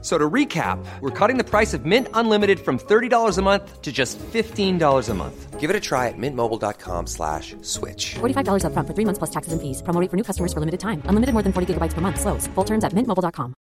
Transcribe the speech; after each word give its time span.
So 0.00 0.16
to 0.16 0.30
recap, 0.30 0.78
we're 1.00 1.10
cutting 1.10 1.38
the 1.38 1.44
price 1.44 1.74
of 1.74 1.84
Mint 1.84 2.06
Unlimited 2.14 2.60
from 2.60 2.78
$30 2.78 3.36
a 3.36 3.42
month 3.42 3.82
to 3.82 3.90
just 3.90 4.16
$15 4.18 5.08
a 5.08 5.14
month. 5.14 5.58
Give 5.58 5.70
it 5.70 5.74
a 5.74 5.80
try 5.80 6.06
at 6.06 6.14
mintmobile.com 6.16 7.08
slash 7.08 7.56
switch. 7.62 8.14
$45 8.20 8.64
up 8.64 8.72
front 8.74 8.86
for 8.86 8.94
three 8.94 9.04
months 9.04 9.18
plus 9.18 9.30
taxes 9.30 9.52
and 9.52 9.60
fees. 9.60 9.82
Promo 9.82 10.00
rate 10.00 10.08
for 10.08 10.16
new 10.16 10.22
customers 10.22 10.52
for 10.52 10.60
limited 10.60 10.78
time. 10.78 11.02
Unlimited 11.06 11.32
more 11.32 11.42
than 11.42 11.52
40 11.52 11.74
gigabytes 11.74 11.94
per 11.94 12.00
month. 12.00 12.20
Slows. 12.20 12.46
Full 12.54 12.64
terms 12.64 12.84
at 12.84 12.92
mintmobile.com. 12.92 13.54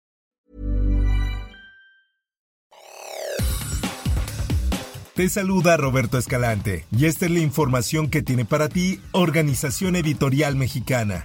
Te 5.14 5.28
saluda 5.28 5.76
Roberto 5.76 6.18
Escalante 6.18 6.86
y 6.90 7.06
esta 7.06 7.26
es 7.26 7.30
la 7.30 7.38
información 7.38 8.10
que 8.10 8.20
tiene 8.20 8.44
para 8.44 8.68
ti 8.68 8.98
Organización 9.12 9.94
Editorial 9.94 10.56
Mexicana. 10.56 11.24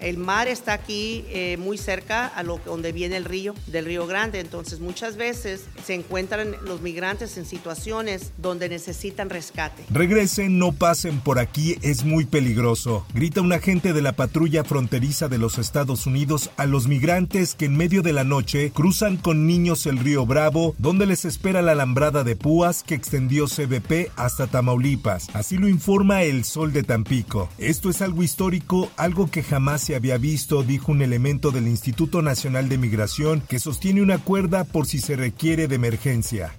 El 0.00 0.16
mar 0.16 0.48
está 0.48 0.72
aquí 0.72 1.24
eh, 1.28 1.56
muy 1.58 1.78
cerca 1.78 2.32
a 2.34 2.42
donde 2.42 2.92
viene 2.92 3.16
el 3.16 3.24
río, 3.24 3.54
del 3.66 3.84
Río 3.84 4.06
Grande. 4.06 4.40
Entonces 4.40 4.80
muchas 4.80 5.16
veces 5.16 5.64
se 5.84 5.94
encuentran 5.94 6.56
los 6.64 6.80
migrantes 6.80 7.36
en 7.36 7.44
situaciones 7.44 8.32
donde 8.38 8.68
necesitan 8.68 9.30
rescate. 9.30 9.84
Regresen, 9.90 10.58
no 10.58 10.72
pasen 10.72 11.20
por 11.20 11.38
aquí, 11.38 11.76
es 11.82 12.04
muy 12.04 12.24
peligroso. 12.24 13.06
Grita 13.14 13.40
un 13.40 13.52
agente 13.52 13.92
de 13.92 14.02
la 14.02 14.12
patrulla 14.12 14.64
fronteriza 14.64 15.28
de 15.28 15.38
los 15.38 15.58
Estados 15.58 16.06
Unidos 16.06 16.50
a 16.56 16.66
los 16.66 16.88
migrantes 16.88 17.54
que 17.54 17.66
en 17.66 17.76
medio 17.76 18.02
de 18.02 18.12
la 18.12 18.24
noche 18.24 18.70
cruzan 18.72 19.16
con 19.16 19.46
niños 19.46 19.86
el 19.86 19.98
río 19.98 20.26
Bravo, 20.26 20.74
donde 20.78 21.06
les 21.06 21.24
espera 21.24 21.62
la 21.62 21.72
alambrada 21.72 22.24
de 22.24 22.36
púas 22.36 22.82
que 22.82 22.94
extendió 22.94 23.46
CBP 23.46 24.10
hasta 24.16 24.46
Tamaulipas. 24.46 25.28
Así 25.34 25.58
lo 25.58 25.68
informa 25.68 26.22
el 26.22 26.44
Sol 26.44 26.72
de 26.72 26.82
Tampico. 26.82 27.48
Esto 27.58 27.90
es 27.90 28.02
algo 28.02 28.22
histórico, 28.22 28.90
algo 28.96 29.30
que 29.30 29.42
jamás 29.42 29.82
se 29.82 29.89
había 29.94 30.18
visto, 30.18 30.62
dijo 30.62 30.92
un 30.92 31.02
elemento 31.02 31.50
del 31.50 31.66
Instituto 31.66 32.22
Nacional 32.22 32.68
de 32.68 32.78
Migración 32.78 33.42
que 33.48 33.58
sostiene 33.58 34.02
una 34.02 34.18
cuerda 34.18 34.64
por 34.64 34.86
si 34.86 34.98
se 34.98 35.16
requiere 35.16 35.68
de 35.68 35.74
emergencia. 35.76 36.54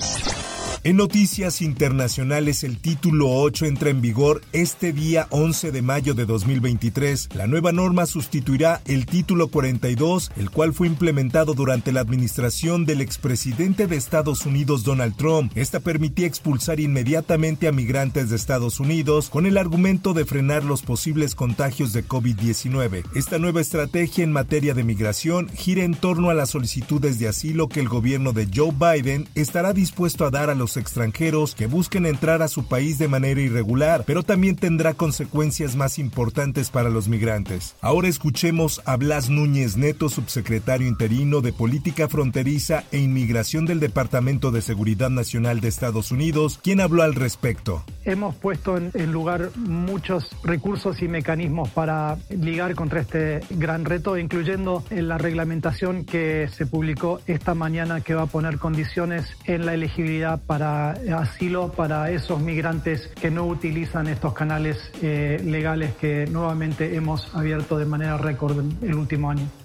En 0.84 0.98
noticias 0.98 1.62
internacionales, 1.62 2.64
el 2.64 2.80
título 2.80 3.30
8 3.30 3.68
entra 3.68 3.92
en 3.92 4.02
vigor 4.02 4.42
este 4.52 4.92
día 4.94 5.28
11 5.30 5.72
de 5.72 5.84
mayo 5.84 6.16
de 6.16 6.26
2023. 6.26 7.30
La 7.36 7.46
nueva 7.46 7.72
norma 7.72 8.08
sustituirá 8.08 8.82
el 8.88 9.06
título 9.06 9.50
42, 9.50 10.32
el 10.38 10.50
cual 10.50 10.74
fue 10.74 10.88
implementado 10.88 11.54
durante 11.54 11.92
la 11.92 12.00
administración 12.00 12.88
del 12.88 13.02
expresidente 13.02 13.86
de 13.86 13.96
Estados 13.96 14.48
Unidos 14.48 14.84
Donald 14.84 15.16
Trump. 15.18 15.52
Esta 15.54 15.82
permitía 15.82 16.26
expulsar 16.26 16.80
inmediatamente 16.80 17.68
a 17.68 17.72
migrantes 17.72 18.32
de 18.32 18.36
Estados 18.36 18.80
Unidos 18.80 19.30
con 19.30 19.46
el 19.46 19.60
argumento 19.60 20.16
de 20.16 20.26
frenar 20.26 20.64
los 20.64 20.82
posibles 20.82 21.36
contagios 21.36 21.94
de 21.94 22.08
COVID-19. 22.08 23.04
Esta 23.14 23.38
nueva 23.38 23.62
estrategia 23.62 24.24
en 24.24 24.32
materia 24.32 24.74
de 24.74 24.84
migración 24.84 25.48
gira 25.50 25.84
en 25.84 25.94
torno 25.94 26.32
a 26.32 26.34
las 26.34 26.50
solicitudes 26.50 27.20
de 27.20 27.28
asilo 27.28 27.70
que 27.70 27.82
el 27.82 27.88
gobierno 27.88 28.34
de 28.34 28.50
Joe 28.52 28.72
Biden 28.72 29.28
estará 29.36 29.74
dispuesto 29.74 30.26
a 30.26 30.32
dar 30.32 30.50
a 30.50 30.56
los 30.56 30.71
extranjeros 30.78 31.56
que 31.56 31.68
busquen 31.68 32.06
entrar 32.06 32.42
a 32.42 32.48
su 32.48 32.66
país 32.66 32.98
de 32.98 33.08
manera 33.08 33.42
irregular, 33.42 34.04
pero 34.06 34.24
también 34.24 34.56
tendrá 34.56 34.94
consecuencias 34.94 35.76
más 35.76 36.00
importantes 36.00 36.70
para 36.70 36.90
los 36.90 37.08
migrantes. 37.08 37.76
Ahora 37.82 38.08
escuchemos 38.08 38.82
a 38.86 38.98
Blas 38.98 39.30
Núñez 39.30 39.78
Neto, 39.78 40.10
subsecretario 40.10 40.88
interino 40.88 41.42
de 41.42 41.54
Política 41.54 42.08
Fronteriza 42.08 42.84
e 42.92 43.00
Inmigración 43.00 43.66
del 43.66 43.80
Departamento 43.80 44.52
de 44.52 44.62
Seguridad 44.62 45.10
Nacional 45.10 45.62
de 45.62 45.68
Estados 45.68 46.12
Unidos, 46.12 46.60
quien 46.62 46.82
habló 46.82 47.04
al 47.04 47.16
respecto. 47.16 47.84
Hemos 48.06 48.36
puesto 48.36 48.78
en, 48.78 49.12
lugar 49.12 49.50
muchos 49.56 50.30
recursos 50.44 51.02
y 51.02 51.08
mecanismos 51.08 51.70
para 51.70 52.18
ligar 52.30 52.76
contra 52.76 53.02
este 53.02 53.42
gran 53.50 53.86
reto, 53.86 54.18
incluyendo 54.18 54.84
la 54.90 55.18
reglamentación 55.18 56.06
que 56.06 56.50
se 56.52 56.66
publicó 56.66 57.20
esta 57.28 57.56
mañana 57.56 58.02
que 58.02 58.14
va 58.14 58.24
a 58.24 58.28
poner 58.28 58.58
condiciones 58.58 59.26
en 59.46 59.66
la 59.66 59.74
elegibilidad 59.74 60.40
para 60.40 60.61
para 60.62 60.92
asilo 61.18 61.72
para 61.72 62.12
esos 62.12 62.40
migrantes 62.40 63.08
que 63.20 63.32
no 63.32 63.48
utilizan 63.48 64.06
estos 64.08 64.34
canales 64.34 64.78
eh, 65.02 65.42
legales 65.44 65.96
que 65.96 66.28
nuevamente 66.28 66.96
hemos 66.96 67.34
abierto 67.34 67.80
de 67.80 67.86
manera 67.88 68.18
récord 68.18 68.64
el 68.84 68.94
último 68.94 69.32
año. 69.32 69.61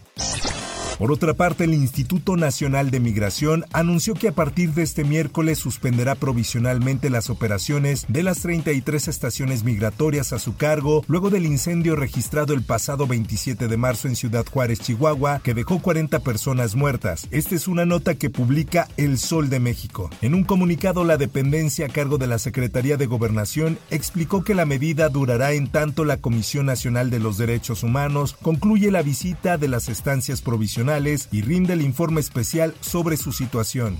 Por 0.98 1.12
otra 1.12 1.34
parte, 1.34 1.64
el 1.64 1.74
Instituto 1.74 2.36
Nacional 2.38 2.90
de 2.90 3.00
Migración 3.00 3.66
anunció 3.74 4.14
que 4.14 4.28
a 4.28 4.32
partir 4.32 4.72
de 4.72 4.82
este 4.82 5.04
miércoles 5.04 5.58
suspenderá 5.58 6.14
provisionalmente 6.14 7.10
las 7.10 7.28
operaciones 7.28 8.06
de 8.08 8.22
las 8.22 8.40
33 8.40 9.08
estaciones 9.08 9.62
migratorias 9.62 10.32
a 10.32 10.38
su 10.38 10.56
cargo 10.56 11.04
luego 11.06 11.28
del 11.28 11.44
incendio 11.44 11.96
registrado 11.96 12.54
el 12.54 12.62
pasado 12.62 13.06
27 13.06 13.68
de 13.68 13.76
marzo 13.76 14.08
en 14.08 14.16
Ciudad 14.16 14.46
Juárez, 14.50 14.80
Chihuahua, 14.80 15.40
que 15.40 15.52
dejó 15.52 15.80
40 15.82 16.20
personas 16.20 16.76
muertas. 16.76 17.28
Esta 17.30 17.54
es 17.54 17.68
una 17.68 17.84
nota 17.84 18.14
que 18.14 18.30
publica 18.30 18.88
El 18.96 19.18
Sol 19.18 19.50
de 19.50 19.60
México. 19.60 20.08
En 20.22 20.32
un 20.32 20.44
comunicado, 20.44 21.04
la 21.04 21.18
dependencia 21.18 21.86
a 21.86 21.90
cargo 21.90 22.16
de 22.16 22.26
la 22.26 22.38
Secretaría 22.38 22.96
de 22.96 23.04
Gobernación 23.04 23.78
explicó 23.90 24.44
que 24.44 24.54
la 24.54 24.64
medida 24.64 25.10
durará 25.10 25.52
en 25.52 25.68
tanto 25.68 26.06
la 26.06 26.16
Comisión 26.16 26.64
Nacional 26.64 27.10
de 27.10 27.20
los 27.20 27.36
Derechos 27.36 27.82
Humanos 27.82 28.34
concluye 28.40 28.90
la 28.90 29.02
visita 29.02 29.58
de 29.58 29.68
las 29.68 29.90
estancias 29.90 30.40
provisionales 30.40 30.85
y 31.32 31.42
rinde 31.42 31.72
el 31.72 31.82
informe 31.82 32.20
especial 32.20 32.72
sobre 32.80 33.16
su 33.16 33.32
situación 33.32 33.98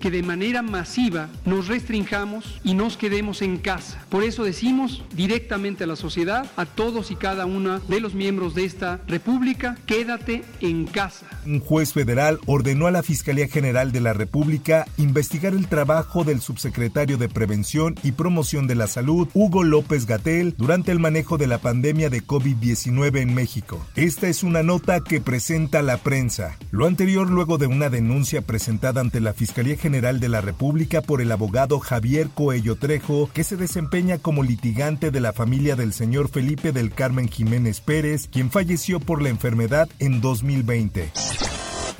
que 0.00 0.10
de 0.10 0.22
manera 0.22 0.62
masiva 0.62 1.28
nos 1.44 1.68
restringamos 1.68 2.58
y 2.64 2.74
nos 2.74 2.96
quedemos 2.96 3.42
en 3.42 3.58
casa. 3.58 4.04
Por 4.08 4.24
eso 4.24 4.42
decimos 4.42 5.04
directamente 5.14 5.84
a 5.84 5.86
la 5.86 5.96
sociedad, 5.96 6.50
a 6.56 6.64
todos 6.64 7.10
y 7.10 7.16
cada 7.16 7.46
uno 7.46 7.78
de 7.80 8.00
los 8.00 8.14
miembros 8.14 8.54
de 8.54 8.64
esta 8.64 9.00
República, 9.06 9.76
quédate 9.86 10.42
en 10.60 10.86
casa. 10.86 11.26
Un 11.44 11.60
juez 11.60 11.92
federal 11.92 12.40
ordenó 12.46 12.86
a 12.86 12.90
la 12.90 13.02
Fiscalía 13.02 13.46
General 13.46 13.92
de 13.92 14.00
la 14.00 14.14
República 14.14 14.86
investigar 14.96 15.52
el 15.52 15.68
trabajo 15.68 16.24
del 16.24 16.40
subsecretario 16.40 17.18
de 17.18 17.28
Prevención 17.28 17.94
y 18.02 18.12
Promoción 18.12 18.66
de 18.66 18.74
la 18.74 18.86
Salud, 18.86 19.28
Hugo 19.34 19.62
López 19.62 20.06
Gatel, 20.06 20.54
durante 20.56 20.92
el 20.92 20.98
manejo 20.98 21.36
de 21.36 21.46
la 21.46 21.58
pandemia 21.58 22.08
de 22.08 22.24
COVID-19 22.24 23.20
en 23.20 23.34
México. 23.34 23.84
Esta 23.96 24.28
es 24.28 24.42
una 24.42 24.62
nota 24.62 25.00
que 25.00 25.20
presenta 25.20 25.82
la 25.82 25.98
prensa. 25.98 26.56
Lo 26.70 26.86
anterior 26.86 27.28
luego 27.28 27.58
de 27.58 27.66
una 27.66 27.90
denuncia 27.90 28.40
presentada 28.40 29.02
ante 29.02 29.20
la 29.20 29.34
Fiscalía 29.34 29.76
General 29.76 29.89
General 29.90 30.20
de 30.20 30.28
la 30.28 30.40
República 30.40 31.02
por 31.02 31.20
el 31.20 31.32
abogado 31.32 31.80
Javier 31.80 32.28
Coello 32.32 32.76
Trejo, 32.76 33.28
que 33.34 33.42
se 33.42 33.56
desempeña 33.56 34.18
como 34.18 34.44
litigante 34.44 35.10
de 35.10 35.18
la 35.18 35.32
familia 35.32 35.74
del 35.74 35.92
señor 35.92 36.28
Felipe 36.28 36.70
del 36.70 36.92
Carmen 36.92 37.28
Jiménez 37.28 37.80
Pérez, 37.80 38.28
quien 38.30 38.52
falleció 38.52 39.00
por 39.00 39.20
la 39.20 39.30
enfermedad 39.30 39.88
en 39.98 40.20
2020. 40.20 41.10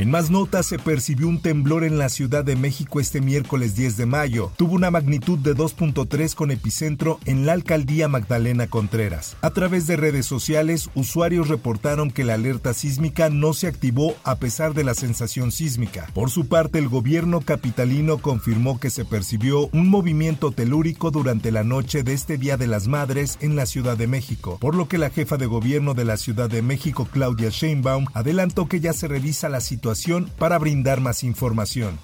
En 0.00 0.10
más 0.10 0.30
notas 0.30 0.64
se 0.64 0.78
percibió 0.78 1.28
un 1.28 1.42
temblor 1.42 1.84
en 1.84 1.98
la 1.98 2.08
Ciudad 2.08 2.42
de 2.42 2.56
México 2.56 3.00
este 3.00 3.20
miércoles 3.20 3.76
10 3.76 3.98
de 3.98 4.06
mayo. 4.06 4.50
Tuvo 4.56 4.74
una 4.74 4.90
magnitud 4.90 5.38
de 5.38 5.54
2.3 5.54 6.34
con 6.34 6.50
epicentro 6.50 7.20
en 7.26 7.44
la 7.44 7.52
alcaldía 7.52 8.08
Magdalena 8.08 8.66
Contreras. 8.66 9.36
A 9.42 9.50
través 9.50 9.86
de 9.86 9.98
redes 9.98 10.24
sociales, 10.24 10.88
usuarios 10.94 11.48
reportaron 11.48 12.10
que 12.10 12.24
la 12.24 12.32
alerta 12.32 12.72
sísmica 12.72 13.28
no 13.28 13.52
se 13.52 13.66
activó 13.66 14.14
a 14.24 14.36
pesar 14.36 14.72
de 14.72 14.84
la 14.84 14.94
sensación 14.94 15.52
sísmica. 15.52 16.06
Por 16.14 16.30
su 16.30 16.48
parte, 16.48 16.78
el 16.78 16.88
gobierno 16.88 17.42
capitalino 17.42 18.16
confirmó 18.16 18.80
que 18.80 18.88
se 18.88 19.04
percibió 19.04 19.68
un 19.74 19.90
movimiento 19.90 20.50
telúrico 20.50 21.10
durante 21.10 21.52
la 21.52 21.62
noche 21.62 22.04
de 22.04 22.14
este 22.14 22.38
Día 22.38 22.56
de 22.56 22.68
las 22.68 22.88
Madres 22.88 23.36
en 23.42 23.54
la 23.54 23.66
Ciudad 23.66 23.98
de 23.98 24.06
México, 24.06 24.56
por 24.62 24.74
lo 24.74 24.88
que 24.88 24.96
la 24.96 25.10
jefa 25.10 25.36
de 25.36 25.44
gobierno 25.44 25.92
de 25.92 26.06
la 26.06 26.16
Ciudad 26.16 26.48
de 26.48 26.62
México, 26.62 27.06
Claudia 27.12 27.50
Sheinbaum, 27.50 28.06
adelantó 28.14 28.66
que 28.66 28.80
ya 28.80 28.94
se 28.94 29.06
revisa 29.06 29.50
la 29.50 29.60
situación 29.60 29.89
para 30.38 30.58
brindar 30.58 31.00
más 31.00 31.24
información. 31.24 31.98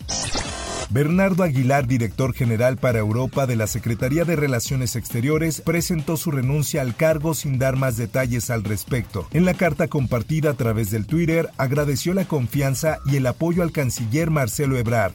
Bernardo 0.91 1.43
Aguilar, 1.43 1.87
director 1.87 2.33
general 2.33 2.77
para 2.77 2.99
Europa 2.99 3.47
de 3.47 3.57
la 3.57 3.67
Secretaría 3.67 4.25
de 4.25 4.37
Relaciones 4.37 4.95
Exteriores, 4.95 5.61
presentó 5.61 6.17
su 6.17 6.31
renuncia 6.31 6.81
al 6.81 6.95
cargo 6.95 7.35
sin 7.35 7.59
dar 7.59 7.77
más 7.77 7.97
detalles 7.97 8.51
al 8.51 8.63
respecto. 8.65 9.27
En 9.33 9.45
la 9.45 9.55
carta 9.55 9.89
compartida 9.89 10.51
a 10.51 10.55
través 10.55 10.91
del 10.91 11.07
Twitter, 11.07 11.51
agradeció 11.59 12.15
la 12.15 12.27
confianza 12.27 12.99
y 13.07 13.17
el 13.17 13.27
apoyo 13.27 13.63
al 13.63 13.73
canciller 13.73 14.31
Marcelo 14.31 14.77
Ebrard. 14.79 15.15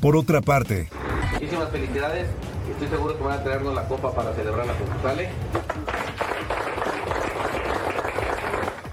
Por 0.00 0.16
otra 0.16 0.40
parte. 0.40 0.88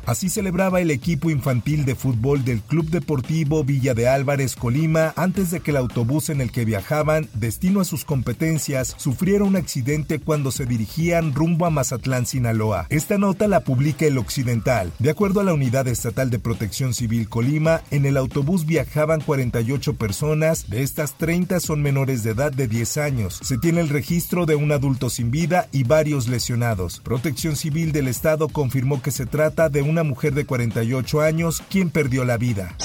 Así 0.06 0.30
celebraba 0.30 0.82
el 0.82 0.92
equipo 0.92 1.32
infantil 1.32 1.84
de 1.84 1.96
fútbol 1.96 2.46
del 2.46 2.62
Club 2.62 2.90
Deportivo 2.90 3.64
Villa 3.64 3.96
de 3.96 4.08
Álvarez 4.08 4.56
Colima 4.56 5.14
antes 5.16 5.50
de 5.50 5.62
que 5.62 5.72
el 5.72 5.78
autobús 5.78 6.30
en 6.30 6.42
el 6.42 6.52
que 6.52 6.64
viajaban, 6.64 7.28
destino 7.34 7.82
a 7.82 7.86
sus 7.86 8.06
competencias, 8.06 8.94
sufriera 8.98 9.44
un 9.44 9.56
accidente 9.56 10.20
cuando 10.20 10.52
se 10.52 10.66
dirigían 10.68 11.34
rumbo 11.34 11.66
a 11.66 11.72
Mazatlán, 11.72 12.28
Sinaloa. 12.28 12.86
Esta 12.90 13.18
nota 13.18 13.48
la 13.48 13.62
publica 13.62 14.06
el 14.06 14.20
Occidental. 14.20 14.92
De 15.00 15.10
acuerdo 15.10 15.40
a 15.40 15.44
la 15.44 15.54
Unidad 15.54 15.88
Estatal 15.88 16.30
de 16.30 16.40
Protección 16.40 16.94
Civil 16.94 17.28
Colima, 17.28 17.82
en 17.90 18.06
el 18.06 18.18
autobús 18.18 18.66
viajaban 18.66 19.22
48 19.22 19.96
personas, 19.96 20.70
de 20.70 20.84
estas 20.84 21.18
30 21.18 21.60
son 21.60 21.82
menores 21.82 22.22
de 22.24 22.32
edad 22.32 22.52
de 22.52 22.68
10 22.68 22.98
años. 22.98 23.40
Se 23.42 23.58
tiene 23.58 23.82
el 23.82 23.90
registro 23.90 24.46
de 24.46 24.56
un 24.56 24.72
adulto 24.72 25.10
sin 25.10 25.32
vida 25.32 25.68
y 25.72 25.84
varios 25.84 26.28
lesionados. 26.28 27.02
Protección 27.04 27.56
Civil 27.56 27.92
del 27.92 28.08
Estado 28.08 28.50
confirmó 28.50 29.02
que 29.02 29.12
se 29.12 29.26
trata 29.26 29.70
de 29.70 29.82
una 29.96 30.04
mujer 30.04 30.34
de 30.34 30.46
48 30.46 31.22
años 31.22 31.64
quien 31.70 31.90
perdió 31.90 32.26
la 32.26 32.36
vida. 32.36 32.76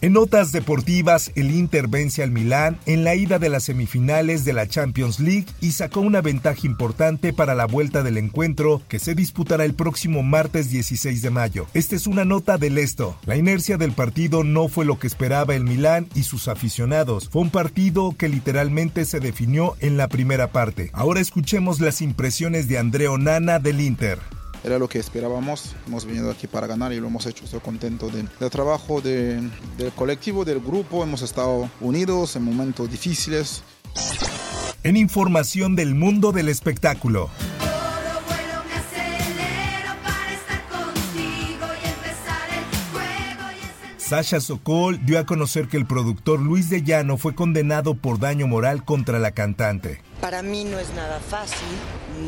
En 0.00 0.12
notas 0.12 0.52
deportivas, 0.52 1.32
el 1.34 1.50
Inter 1.50 1.88
vence 1.88 2.22
al 2.22 2.30
Milán 2.30 2.78
en 2.86 3.02
la 3.02 3.16
ida 3.16 3.40
de 3.40 3.48
las 3.48 3.64
semifinales 3.64 4.44
de 4.44 4.52
la 4.52 4.68
Champions 4.68 5.18
League 5.18 5.46
y 5.60 5.72
sacó 5.72 6.00
una 6.00 6.20
ventaja 6.20 6.60
importante 6.64 7.32
para 7.32 7.56
la 7.56 7.66
vuelta 7.66 8.04
del 8.04 8.16
encuentro 8.16 8.80
que 8.88 9.00
se 9.00 9.16
disputará 9.16 9.64
el 9.64 9.74
próximo 9.74 10.22
martes 10.22 10.70
16 10.70 11.20
de 11.20 11.30
mayo. 11.30 11.66
Esta 11.74 11.96
es 11.96 12.06
una 12.06 12.24
nota 12.24 12.58
del 12.58 12.78
esto. 12.78 13.18
La 13.26 13.36
inercia 13.36 13.76
del 13.76 13.90
partido 13.90 14.44
no 14.44 14.68
fue 14.68 14.84
lo 14.84 15.00
que 15.00 15.08
esperaba 15.08 15.56
el 15.56 15.64
Milán 15.64 16.06
y 16.14 16.22
sus 16.22 16.46
aficionados. 16.46 17.28
Fue 17.28 17.42
un 17.42 17.50
partido 17.50 18.14
que 18.16 18.28
literalmente 18.28 19.04
se 19.04 19.18
definió 19.18 19.74
en 19.80 19.96
la 19.96 20.06
primera 20.06 20.52
parte. 20.52 20.90
Ahora 20.92 21.20
escuchemos 21.20 21.80
las 21.80 22.00
impresiones 22.00 22.68
de 22.68 22.78
André 22.78 23.08
Onana 23.08 23.58
del 23.58 23.80
Inter 23.80 24.18
era 24.64 24.78
lo 24.78 24.88
que 24.88 24.98
esperábamos. 24.98 25.74
Hemos 25.86 26.04
venido 26.04 26.30
aquí 26.30 26.46
para 26.46 26.66
ganar 26.66 26.92
y 26.92 27.00
lo 27.00 27.06
hemos 27.06 27.26
hecho. 27.26 27.44
Estoy 27.44 27.60
contento 27.60 28.08
del, 28.08 28.28
trabajo 28.50 29.00
del 29.00 29.50
colectivo, 29.96 30.44
del 30.44 30.60
grupo. 30.60 31.02
Hemos 31.02 31.22
estado 31.22 31.70
unidos 31.80 32.36
en 32.36 32.44
momentos 32.44 32.90
difíciles. 32.90 33.62
En 34.82 34.96
información 34.96 35.76
del 35.76 35.94
mundo 35.94 36.32
del 36.32 36.48
espectáculo. 36.48 37.30
Sasha 44.10 44.40
Sokol 44.40 45.06
dio 45.06 45.20
a 45.20 45.24
conocer 45.24 45.68
que 45.68 45.76
el 45.76 45.86
productor 45.86 46.40
Luis 46.40 46.68
de 46.68 46.82
Llano 46.82 47.16
fue 47.16 47.36
condenado 47.36 47.94
por 47.94 48.18
daño 48.18 48.48
moral 48.48 48.84
contra 48.84 49.20
la 49.20 49.30
cantante. 49.30 50.02
Para 50.20 50.42
mí 50.42 50.64
no 50.64 50.78
es 50.78 50.92
nada 50.94 51.18
fácil, 51.18 51.66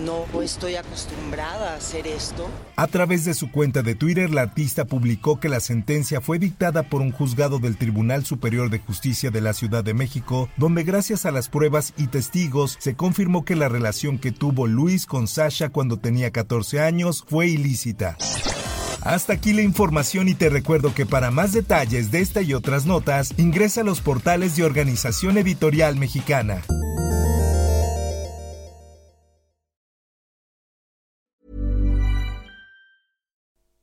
no 0.04 0.24
estoy 0.40 0.76
acostumbrada 0.76 1.72
a 1.72 1.76
hacer 1.76 2.06
esto. 2.06 2.48
A 2.74 2.86
través 2.86 3.26
de 3.26 3.34
su 3.34 3.50
cuenta 3.50 3.82
de 3.82 3.94
Twitter, 3.94 4.30
la 4.30 4.42
artista 4.42 4.86
publicó 4.86 5.38
que 5.38 5.50
la 5.50 5.60
sentencia 5.60 6.22
fue 6.22 6.38
dictada 6.38 6.84
por 6.84 7.02
un 7.02 7.12
juzgado 7.12 7.58
del 7.58 7.76
Tribunal 7.76 8.24
Superior 8.24 8.70
de 8.70 8.78
Justicia 8.78 9.30
de 9.30 9.42
la 9.42 9.52
Ciudad 9.52 9.84
de 9.84 9.92
México, 9.92 10.48
donde 10.56 10.84
gracias 10.84 11.26
a 11.26 11.30
las 11.32 11.50
pruebas 11.50 11.92
y 11.98 12.06
testigos 12.06 12.78
se 12.80 12.94
confirmó 12.94 13.44
que 13.44 13.56
la 13.56 13.68
relación 13.68 14.18
que 14.18 14.32
tuvo 14.32 14.66
Luis 14.66 15.04
con 15.04 15.28
Sasha 15.28 15.68
cuando 15.68 15.98
tenía 15.98 16.30
14 16.30 16.80
años 16.80 17.24
fue 17.28 17.48
ilícita. 17.48 18.16
Hasta 19.02 19.34
aquí 19.34 19.52
la 19.52 19.62
información 19.62 20.28
y 20.28 20.34
te 20.34 20.48
recuerdo 20.48 20.94
que 20.94 21.04
para 21.04 21.30
más 21.30 21.52
detalles 21.52 22.10
de 22.10 22.20
esta 22.20 22.40
y 22.40 22.54
otras 22.54 22.86
notas, 22.86 23.34
ingresa 23.36 23.82
a 23.82 23.84
los 23.84 24.00
portales 24.00 24.56
de 24.56 24.64
Organización 24.64 25.36
Editorial 25.36 25.96
Mexicana. 25.96 26.62